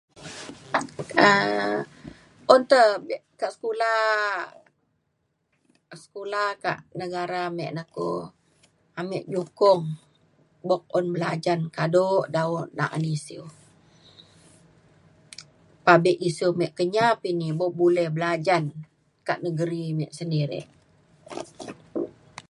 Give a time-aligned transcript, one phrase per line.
[1.25, 1.75] um
[2.53, 3.93] un ta be kak sekula
[6.01, 8.07] sekula kak negara me na ku
[8.99, 9.83] ame nyukong
[10.67, 13.43] buk un belajan kado dau na’an isiu.
[15.85, 18.63] Pabe isiu me Kenyah pa ini buk boleh belajan
[19.27, 20.61] kak negeri me sendiri.